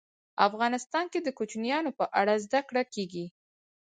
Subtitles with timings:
[0.47, 3.25] افغانستان کې د کوچیانو په اړه زده کړه کېږي.